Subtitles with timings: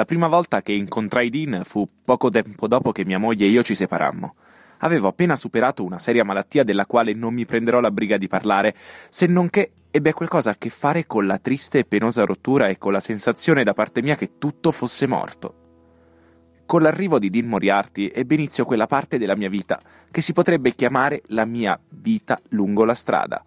[0.00, 3.62] La prima volta che incontrai Dean fu poco tempo dopo che mia moglie e io
[3.62, 4.34] ci separammo.
[4.78, 8.74] Avevo appena superato una seria malattia della quale non mi prenderò la briga di parlare,
[9.10, 12.78] se non che ebbe qualcosa a che fare con la triste e penosa rottura e
[12.78, 15.54] con la sensazione da parte mia che tutto fosse morto.
[16.64, 19.78] Con l'arrivo di Dean Moriarty ebbe inizio quella parte della mia vita
[20.10, 23.44] che si potrebbe chiamare la mia vita lungo la strada.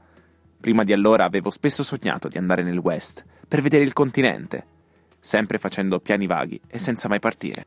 [0.61, 4.68] Prima di allora avevo spesso sognato di andare nel West per vedere il continente,
[5.23, 7.65] sempre facendo piani vaghi e senza mai partire.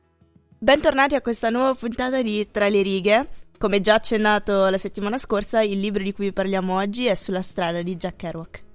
[0.59, 3.29] Bentornati a questa nuova puntata di Tra le righe.
[3.57, 7.81] Come già accennato la settimana scorsa, il libro di cui parliamo oggi è Sulla strada
[7.81, 8.66] di Jack Kerouac.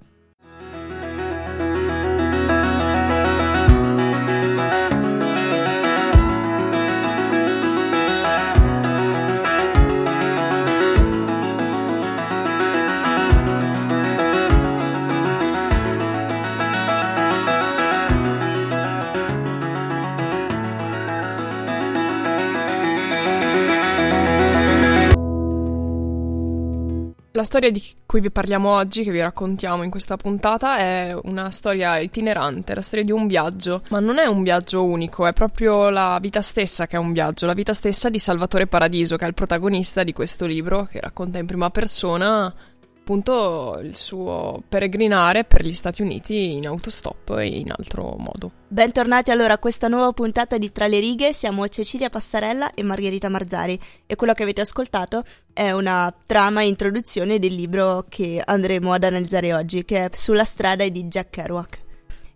[27.42, 31.50] La storia di cui vi parliamo oggi, che vi raccontiamo in questa puntata, è una
[31.50, 35.90] storia itinerante, la storia di un viaggio, ma non è un viaggio unico, è proprio
[35.90, 39.26] la vita stessa che è un viaggio, la vita stessa di Salvatore Paradiso, che è
[39.26, 42.54] il protagonista di questo libro, che racconta in prima persona
[43.02, 48.52] appunto il suo peregrinare per gli Stati Uniti in autostop e in altro modo.
[48.68, 53.28] Bentornati allora a questa nuova puntata di Tra le righe, siamo Cecilia Passarella e Margherita
[53.28, 58.92] Marzari e quello che avete ascoltato è una trama e introduzione del libro che andremo
[58.92, 61.80] ad analizzare oggi, che è Sulla strada di Jack Kerouac.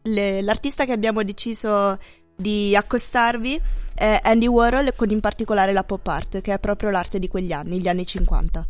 [0.02, 1.96] Le, l'artista che abbiamo deciso
[2.34, 3.60] di accostarvi
[3.94, 7.52] è Andy Warhol con in particolare la pop art, che è proprio l'arte di quegli
[7.52, 8.66] anni, gli anni 50.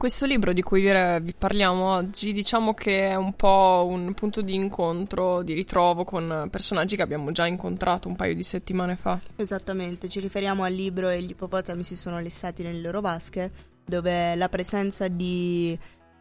[0.00, 4.54] Questo libro di cui vi parliamo oggi, diciamo che è un po' un punto di
[4.54, 9.20] incontro, di ritrovo con personaggi che abbiamo già incontrato un paio di settimane fa.
[9.36, 13.52] Esattamente, ci riferiamo al libro E gli ippopotami si sono lessati nelle loro vasche,
[13.84, 15.78] dove la presenza di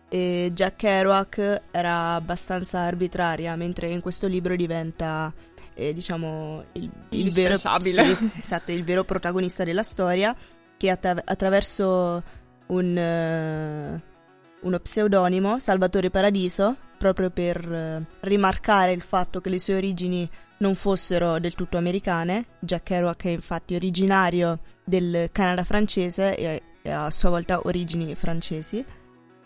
[0.09, 5.33] eh, Jack Kerouac era abbastanza arbitraria, mentre in questo libro diventa
[5.73, 7.69] eh, diciamo il, il vero, sì,
[8.41, 10.35] esatto, il vero protagonista della storia
[10.75, 12.23] che attra- attraverso
[12.69, 14.01] un,
[14.61, 20.29] uh, uno pseudonimo, Salvatore Paradiso, proprio per uh, rimarcare il fatto che le sue origini
[20.59, 22.45] non fossero del tutto americane.
[22.59, 28.83] Jack Kerouac è infatti originario del Canada francese e, a sua volta origini francesi.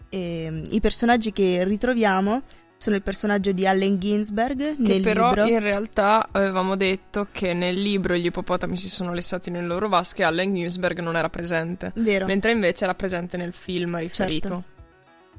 [0.09, 2.41] E, um, I personaggi che ritroviamo
[2.83, 5.47] sono il personaggio di Allen Ginsberg che però libro.
[5.47, 10.23] in realtà avevamo detto che nel libro gli ippopotami si sono lessati nelle loro vasche
[10.23, 12.25] Allen Ginsberg non era presente Vero.
[12.25, 14.63] mentre invece era presente nel film riferito certo.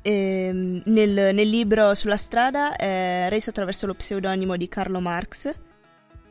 [0.01, 5.53] e, ehm, nel, nel, libro sulla strada è reso attraverso lo pseudonimo di Carlo Marx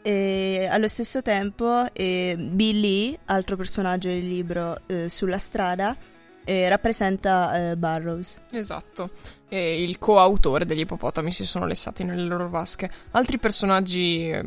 [0.02, 5.96] e allo stesso tempo eh, Billy, altro personaggio del libro eh, sulla strada
[6.44, 8.42] eh, rappresenta eh, Burroughs.
[8.52, 9.12] Esatto,
[9.54, 12.90] e il coautore degli ippopotami si sono lessati nelle loro vasche.
[13.12, 14.44] Altri personaggi eh,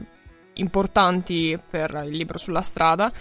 [0.55, 3.13] importanti per il libro sulla strada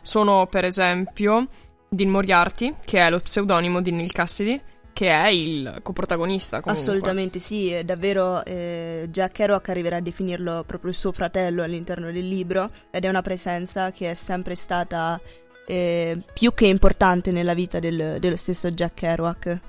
[0.00, 1.48] sono per esempio
[1.88, 4.60] Dean Moriarty, che è lo pseudonimo di Neil Cassidy,
[4.92, 6.60] che è il coprotagonista.
[6.60, 6.80] Comunque.
[6.80, 12.12] Assolutamente sì, è davvero eh, Jack Kerouac arriverà a definirlo proprio il suo fratello all'interno
[12.12, 15.20] del libro ed è una presenza che è sempre stata
[15.66, 19.60] eh, più che importante nella vita del, dello stesso Jack Kerouac.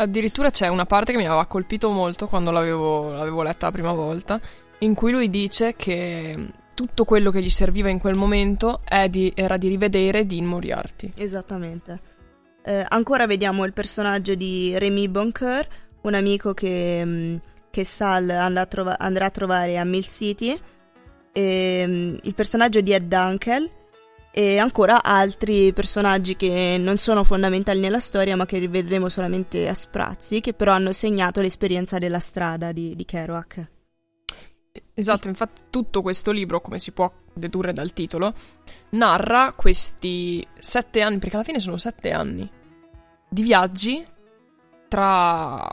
[0.00, 3.92] Addirittura c'è una parte che mi aveva colpito molto quando l'avevo, l'avevo letta la prima
[3.92, 4.40] volta,
[4.78, 6.34] in cui lui dice che
[6.74, 8.80] tutto quello che gli serviva in quel momento
[9.10, 11.12] di, era di rivedere Dean Moriarty.
[11.16, 12.00] Esattamente.
[12.64, 15.68] Eh, ancora vediamo il personaggio di Remy Boncoeur,
[16.00, 17.36] un amico che, mm,
[17.68, 20.58] che Sal andrà a, trova- andrà a, trovare a Mill City,
[21.30, 23.68] e, um, il personaggio di Ed Dunkel,
[24.32, 29.74] e ancora altri personaggi che non sono fondamentali nella storia ma che rivedremo solamente a
[29.74, 33.68] sprazzi, che però hanno segnato l'esperienza della strada di, di Kerouac.
[34.94, 38.34] Esatto, infatti tutto questo libro, come si può dedurre dal titolo,
[38.90, 42.48] narra questi sette anni, perché alla fine sono sette anni,
[43.28, 44.04] di viaggi
[44.88, 45.68] tra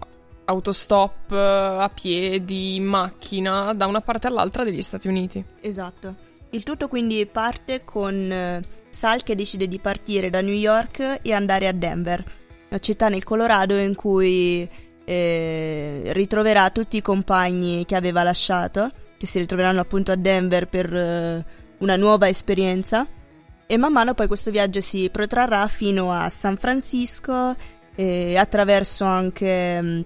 [0.45, 5.44] autostop, a piedi, in macchina, da una parte all'altra degli Stati Uniti.
[5.62, 6.26] Esatto.
[6.51, 11.33] Il tutto quindi parte con eh, Sal che decide di partire da New York e
[11.33, 12.23] andare a Denver,
[12.69, 14.67] una città nel Colorado in cui
[15.03, 20.94] eh, ritroverà tutti i compagni che aveva lasciato, che si ritroveranno appunto a Denver per
[20.94, 21.45] eh,
[21.79, 23.07] una nuova esperienza.
[23.69, 27.55] E man mano poi questo viaggio si protrarrà fino a San Francisco,
[27.95, 30.01] eh, attraverso anche mm,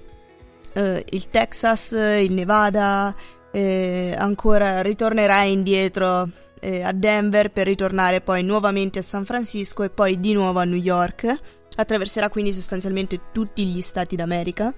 [0.73, 3.15] eh, il Texas, il Nevada,
[3.51, 9.89] eh, ancora ritornerà indietro eh, a Denver per ritornare poi nuovamente a San Francisco e
[9.89, 11.35] poi di nuovo a New York.
[11.75, 14.73] Attraverserà quindi sostanzialmente tutti gli stati d'America.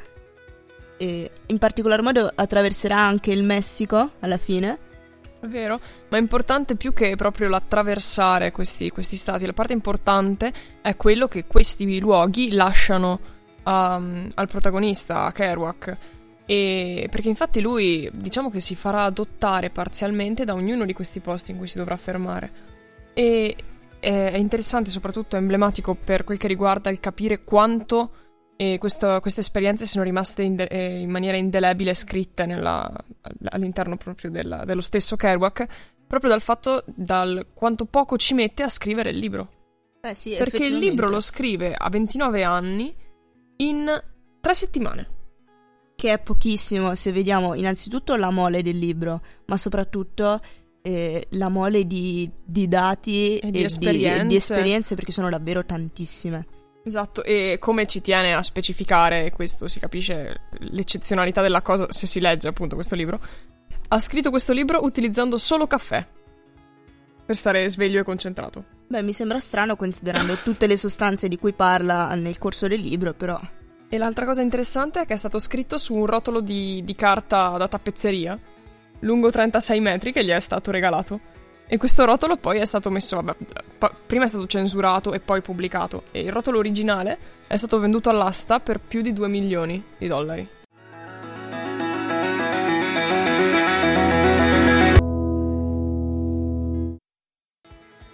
[0.98, 4.92] E in particolar modo attraverserà anche il Messico alla fine.
[5.42, 5.78] È vero,
[6.08, 9.46] ma è importante più che proprio l'attraversare questi, questi stati.
[9.46, 13.19] La parte importante è quello che questi luoghi lasciano
[13.66, 15.98] um, al protagonista, a Kerouac.
[16.45, 21.51] E perché infatti lui diciamo che si farà adottare parzialmente da ognuno di questi posti
[21.51, 22.51] in cui si dovrà fermare.
[23.13, 23.56] E
[24.00, 28.12] è interessante, soprattutto emblematico per quel che riguarda il capire quanto
[28.57, 32.92] eh, questo, queste esperienze siano rimaste in, de- eh, in maniera indelebile scritte nella,
[33.45, 35.66] all'interno proprio della, dello stesso Kerouac,
[36.06, 39.50] proprio dal fatto dal quanto poco ci mette a scrivere il libro.
[40.01, 42.94] Eh sì, Perché il libro lo scrive a 29 anni
[43.57, 44.04] in
[44.42, 45.12] tre settimane
[45.95, 50.42] che è pochissimo se vediamo innanzitutto la mole del libro, ma soprattutto
[50.81, 54.22] eh, la mole di, di dati e, di, e esperienze.
[54.24, 56.48] Di, di esperienze perché sono davvero tantissime.
[56.86, 62.19] Esatto, e come ci tiene a specificare, questo si capisce l'eccezionalità della cosa se si
[62.19, 63.22] legge appunto questo libro,
[63.88, 66.06] ha scritto questo libro utilizzando solo caffè
[67.25, 68.66] per stare sveglio e concentrato.
[68.88, 73.13] Beh, mi sembra strano considerando tutte le sostanze di cui parla nel corso del libro,
[73.13, 73.40] però.
[73.89, 77.57] E l'altra cosa interessante è che è stato scritto su un rotolo di, di carta
[77.57, 78.38] da tappezzeria,
[79.00, 81.19] lungo 36 metri, che gli è stato regalato.
[81.65, 83.35] E questo rotolo poi è stato messo, vabbè,
[84.06, 86.03] prima è stato censurato e poi pubblicato.
[86.12, 90.47] E il rotolo originale è stato venduto all'asta per più di 2 milioni di dollari.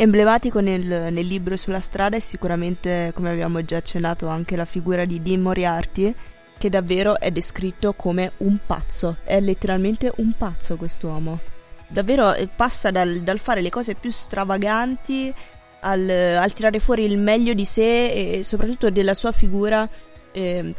[0.01, 5.04] Emblematico nel, nel, libro sulla strada è sicuramente, come abbiamo già accennato, anche la figura
[5.04, 6.16] di Dean Moriarty,
[6.57, 9.18] che davvero è descritto come un pazzo.
[9.25, 11.42] È letteralmente un pazzo quest'uomo.
[11.86, 15.34] Davvero eh, passa dal, dal fare le cose più stravaganti
[15.81, 19.86] al, al, tirare fuori il meglio di sé e soprattutto della sua figura.
[20.31, 20.74] Eh,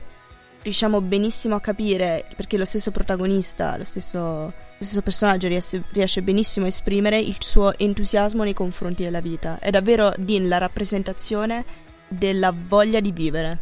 [0.63, 6.23] riusciamo benissimo a capire, perché lo stesso protagonista, lo stesso lo stesso personaggio riesce, riesce,
[6.23, 9.59] benissimo a esprimere il suo entusiasmo nei confronti della vita.
[9.59, 11.67] È davvero Dean la rappresentazione
[12.09, 13.61] della voglia di vivere.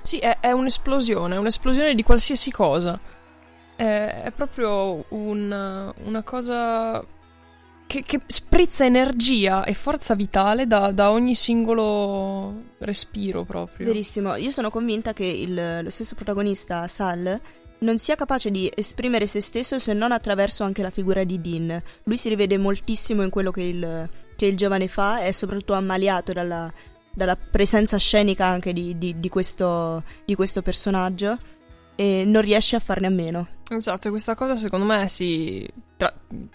[0.00, 3.00] Sì, è, è un'esplosione, è un'esplosione di qualsiasi cosa.
[3.74, 7.04] È, è proprio una, una cosa
[7.90, 13.84] che, che, sprizza energia e forza vitale da, da, ogni singolo respiro proprio.
[13.84, 17.40] Verissimo, io sono convinta che il, lo stesso protagonista, Sal,
[17.78, 21.82] non sia capace di esprimere se stesso se non attraverso anche la figura di Dean.
[22.04, 26.32] Lui si rivede moltissimo in quello che il, che il giovane fa, è soprattutto ammaliato
[26.32, 26.72] dalla,
[27.12, 31.36] dalla presenza scenica anche di, di, di, questo, di, questo, personaggio
[31.96, 33.48] e non riesce a farne a meno.
[33.72, 35.64] Esatto, questa cosa secondo me si,
[35.96, 36.12] tra,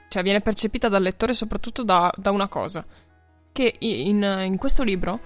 [0.10, 2.86] cioè, viene percepita dal lettore soprattutto da, da una cosa,
[3.54, 5.20] che in, in questo libro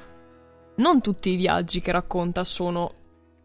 [0.76, 2.94] non tutti i viaggi che racconta sono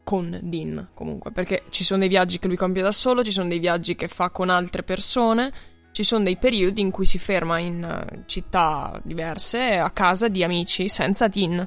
[0.04, 3.48] con Dean comunque, perché ci sono dei viaggi che lui compie da solo, ci sono
[3.48, 5.50] dei viaggi che fa con altre persone,
[5.92, 10.44] ci sono dei periodi in cui si ferma in eh, città diverse, a casa di
[10.44, 11.66] amici, senza Dean.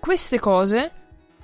[0.00, 0.90] Queste cose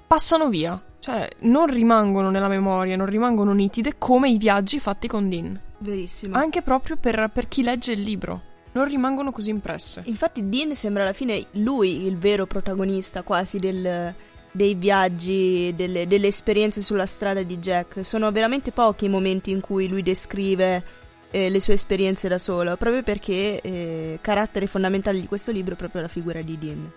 [0.04, 5.28] passano via, cioè non rimangono nella memoria, non rimangono nitide come i viaggi fatti con
[5.28, 5.60] Dean.
[5.76, 6.34] Verissimo.
[6.34, 8.40] Anche proprio per, per chi legge il libro
[8.72, 10.00] non rimangono così impresse.
[10.06, 14.14] Infatti Dean sembra alla fine lui il vero protagonista quasi del,
[14.50, 18.02] dei viaggi, delle, delle, esperienze sulla strada di Jack.
[18.02, 20.82] Sono veramente pochi i momenti in cui lui descrive
[21.30, 25.76] eh, le sue esperienze da solo, proprio perché eh, carattere fondamentale di questo libro è
[25.76, 26.92] proprio la figura di Dean.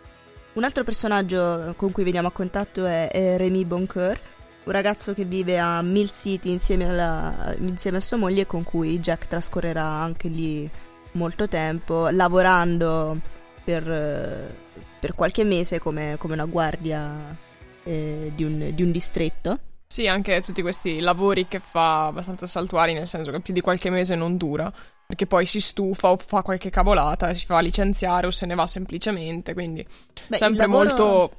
[0.53, 4.19] Un altro personaggio con cui veniamo a contatto è, è Rémi Boncoeur,
[4.63, 8.99] un ragazzo che vive a Mill City insieme, alla, insieme a sua moglie con cui
[8.99, 10.69] Jack trascorrerà anche lì
[11.11, 13.19] molto tempo, lavorando
[13.63, 14.55] per, eh,
[14.99, 17.35] per qualche mese come, come una guardia
[17.83, 19.59] eh, di, un, di un distretto.
[19.87, 23.89] Sì, anche tutti questi lavori che fa abbastanza saltuari, nel senso che più di qualche
[23.89, 24.71] mese non dura,
[25.07, 28.67] perché poi si stufa o fa qualche cavolata, si fa licenziare o se ne va
[28.67, 29.87] semplicemente, quindi
[30.27, 30.83] Beh, sempre lavoro...
[30.83, 31.35] molto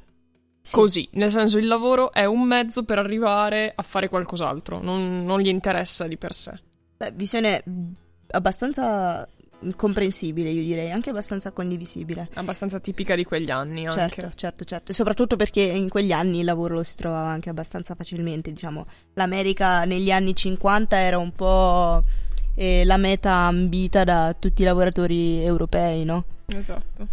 [0.63, 0.75] sì.
[0.75, 5.41] così, nel senso il lavoro è un mezzo per arrivare a fare qualcos'altro, non, non
[5.41, 6.59] gli interessa di per sé.
[6.97, 7.63] Beh, visione
[8.31, 9.29] abbastanza
[9.77, 12.31] comprensibile, io direi, anche abbastanza condivisibile.
[12.35, 13.91] Abbastanza tipica di quegli anni, anche.
[13.91, 14.93] Certo, certo, certo.
[14.93, 18.87] E soprattutto perché in quegli anni il lavoro lo si trovava anche abbastanza facilmente, diciamo.
[19.13, 22.03] L'America negli anni 50 era un po'
[22.59, 26.25] eh, la meta ambita da tutti i lavoratori europei, no?
[26.47, 27.07] Esatto.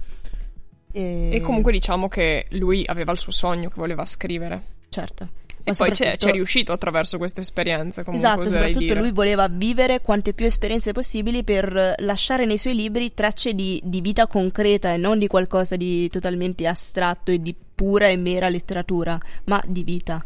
[0.92, 1.30] E...
[1.32, 4.64] e comunque diciamo che lui aveva il suo sogno che voleva scrivere.
[4.90, 5.30] Certo.
[5.68, 9.00] E poi c'è, c'è, riuscito attraverso queste esperienze, comunque Esatto, soprattutto dire.
[9.00, 14.02] lui voleva vivere quante più esperienze possibili per lasciare nei suoi libri tracce di, di
[14.02, 19.18] vita concreta e non di qualcosa di totalmente astratto e di pura e mera letteratura,
[19.46, 20.24] ma di vita.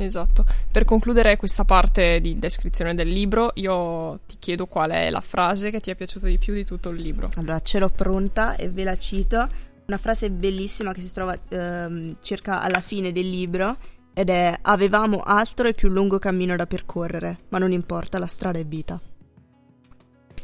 [0.00, 0.44] Esatto.
[0.70, 5.70] Per concludere questa parte di descrizione del libro, io ti chiedo qual è la frase
[5.70, 7.30] che ti è piaciuta di più di tutto il libro.
[7.36, 9.46] Allora, ce l'ho pronta e ve la cito.
[9.86, 13.76] Una frase bellissima che si trova ehm, circa alla fine del libro
[14.14, 18.58] ed è avevamo altro e più lungo cammino da percorrere, ma non importa, la strada
[18.58, 19.00] è vita.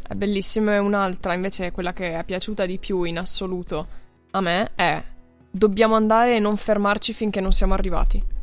[0.06, 4.72] È bellissima e un'altra invece quella che è piaciuta di più in assoluto a me
[4.74, 5.02] è
[5.50, 8.33] dobbiamo andare e non fermarci finché non siamo arrivati.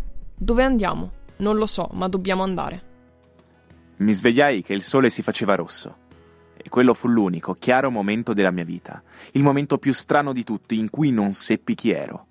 [0.43, 1.12] Dove andiamo?
[1.38, 2.83] Non lo so, ma dobbiamo andare.
[3.98, 5.98] Mi svegliai che il sole si faceva rosso.
[6.57, 10.79] E quello fu l'unico, chiaro momento della mia vita, il momento più strano di tutti
[10.79, 12.25] in cui non seppi chi ero.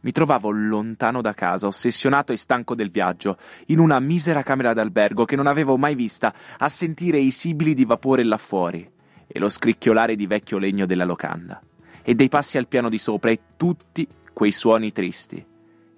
[0.00, 5.24] Mi trovavo lontano da casa, ossessionato e stanco del viaggio, in una misera camera d'albergo
[5.24, 8.86] che non avevo mai vista, a sentire i sibili di vapore là fuori
[9.26, 11.58] e lo scricchiolare di vecchio legno della locanda,
[12.02, 15.48] e dei passi al piano di sopra e tutti quei suoni tristi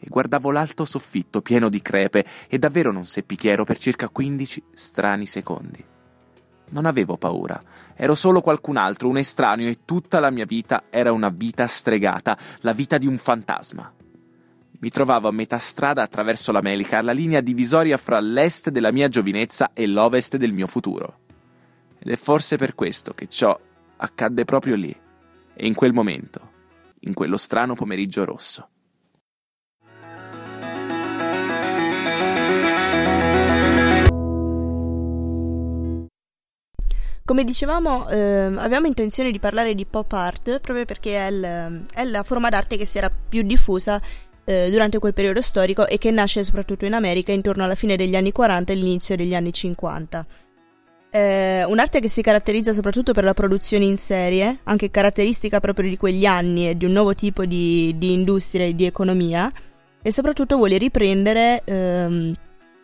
[0.04, 4.08] e guardavo l'alto soffitto pieno di crepe e davvero non seppi chi ero per circa
[4.08, 5.84] 15 strani secondi.
[6.70, 7.62] Non avevo paura,
[7.94, 12.36] ero solo qualcun altro, un estraneo e tutta la mia vita era una vita stregata,
[12.62, 13.92] la vita di un fantasma.
[14.80, 19.70] Mi trovavo a metà strada attraverso l'America, alla linea divisoria fra l'est della mia giovinezza
[19.72, 21.18] e l'ovest del mio futuro.
[22.00, 23.56] Ed è forse per questo che ciò
[23.98, 24.96] accadde proprio lì,
[25.54, 26.50] e in quel momento,
[27.00, 28.71] in quello strano pomeriggio rosso.
[37.24, 42.04] Come dicevamo, eh, avevamo intenzione di parlare di pop art proprio perché è, il, è
[42.04, 44.00] la forma d'arte che si era più diffusa
[44.44, 48.16] eh, durante quel periodo storico e che nasce soprattutto in America intorno alla fine degli
[48.16, 50.26] anni 40 e all'inizio degli anni 50.
[51.10, 55.96] Eh, un'arte che si caratterizza soprattutto per la produzione in serie, anche caratteristica proprio di
[55.96, 59.52] quegli anni e di un nuovo tipo di, di industria e di economia,
[60.02, 62.34] e soprattutto vuole riprendere ehm,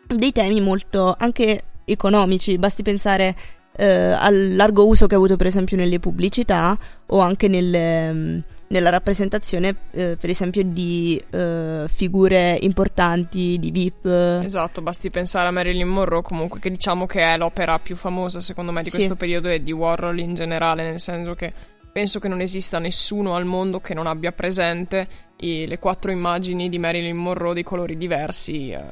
[0.06, 3.34] dei temi molto anche economici, basti pensare
[3.78, 8.38] eh, al largo uso che ha avuto per esempio nelle pubblicità o anche nelle, mm,
[8.68, 14.06] nella rappresentazione eh, per esempio di eh, figure importanti di VIP.
[14.42, 18.72] Esatto, basti pensare a Marilyn Monroe comunque che diciamo che è l'opera più famosa secondo
[18.72, 19.16] me di questo sì.
[19.16, 21.52] periodo e di Warhol in generale, nel senso che
[21.92, 25.06] penso che non esista nessuno al mondo che non abbia presente
[25.38, 28.82] i, le quattro immagini di Marilyn Monroe di colori diversi, eh,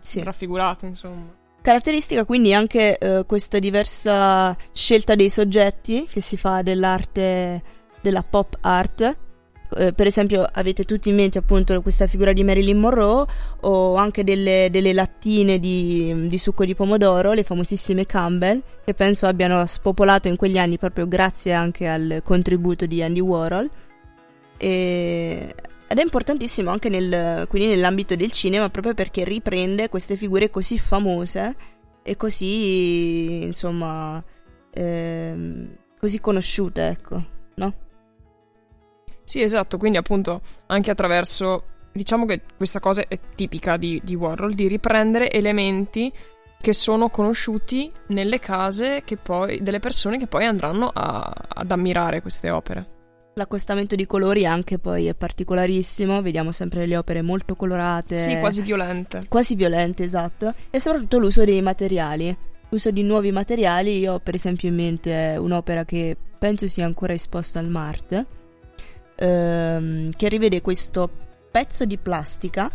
[0.00, 0.22] sì.
[0.22, 1.44] raffigurate insomma.
[1.66, 7.60] Caratteristica quindi anche eh, questa diversa scelta dei soggetti che si fa dell'arte,
[8.00, 9.16] della pop art.
[9.76, 13.26] Eh, per esempio avete tutti in mente appunto questa figura di Marilyn Monroe
[13.62, 19.26] o anche delle, delle lattine di, di, succo di pomodoro, le famosissime Campbell, che penso
[19.26, 23.68] abbiano spopolato in quegli anni proprio grazie anche al contributo di Andy Warhol.
[24.56, 25.52] E
[25.88, 30.78] ed è importantissimo anche nel, quindi nell'ambito del cinema proprio perché riprende queste figure così
[30.78, 31.54] famose
[32.02, 34.22] e così, insomma,
[34.70, 37.24] ehm, così conosciute, ecco,
[37.56, 37.74] no?
[39.22, 44.54] Sì, esatto, quindi appunto anche attraverso, diciamo che questa cosa è tipica di, di Warhol,
[44.54, 46.12] di riprendere elementi
[46.60, 52.50] che sono conosciuti nelle case poi, delle persone che poi andranno a, ad ammirare queste
[52.50, 52.94] opere.
[53.38, 58.16] L'accostamento di colori anche poi è particolarissimo, vediamo sempre le opere molto colorate.
[58.16, 59.26] Sì, quasi violente.
[59.28, 60.54] Quasi violente, esatto.
[60.70, 62.34] E soprattutto l'uso dei materiali.
[62.70, 67.12] L'uso di nuovi materiali, io ho per esempio in mente un'opera che penso sia ancora
[67.12, 68.26] esposta al Mart,
[69.16, 71.10] ehm, che rivede questo
[71.50, 72.72] pezzo di plastica,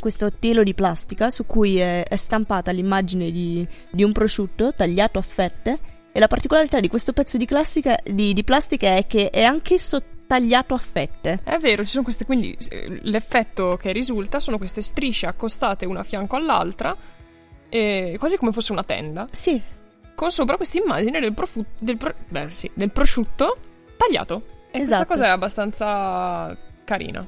[0.00, 5.20] questo telo di plastica su cui è, è stampata l'immagine di, di un prosciutto tagliato
[5.20, 5.78] a fette
[6.12, 7.48] e la particolarità di questo pezzo di,
[8.04, 11.40] di, di plastica è che è anch'esso tagliato a fette.
[11.42, 12.56] È vero, ci sono queste, quindi
[13.02, 16.96] l'effetto che risulta sono queste strisce accostate una a fianco all'altra,
[17.68, 19.26] quasi come fosse una tenda.
[19.30, 19.60] Sì.
[20.14, 23.56] Con sopra questa immagine del, profu- del, pro- beh, sì, del prosciutto
[23.96, 24.42] tagliato.
[24.70, 25.04] E esatto.
[25.04, 27.26] questa cosa è abbastanza carina.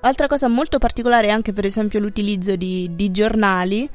[0.00, 3.88] Altra cosa molto particolare è anche per esempio l'utilizzo di, di giornali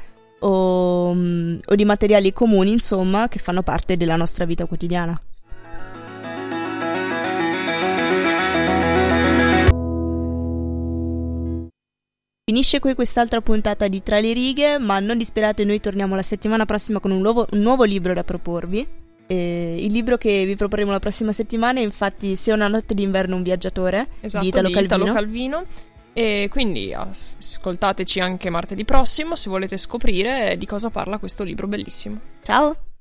[0.43, 5.19] o, mm, o di materiali comuni, insomma, che fanno parte della nostra vita quotidiana.
[12.45, 16.65] Finisce qui quest'altra puntata di Tra le righe, ma non disperate, noi torniamo la settimana
[16.65, 18.85] prossima con un nuovo, un nuovo libro da proporvi.
[19.25, 23.37] Eh, il libro che vi proporremo la prossima settimana è infatti Se una notte d'inverno
[23.37, 24.95] un viaggiatore esatto, di Italo di Calvino.
[24.95, 25.65] Italo Calvino
[26.13, 32.19] E quindi ascoltateci anche martedì prossimo se volete scoprire di cosa parla questo libro bellissimo.
[32.43, 32.92] Ciao!